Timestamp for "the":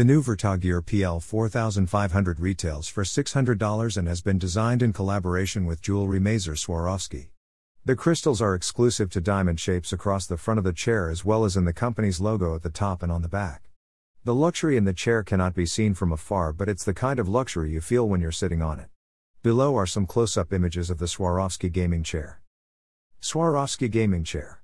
0.00-0.04, 7.84-7.96, 10.24-10.38, 10.64-10.72, 11.66-11.74, 12.62-12.70, 13.20-13.28, 14.24-14.34, 14.86-14.94, 16.84-16.94, 20.96-21.08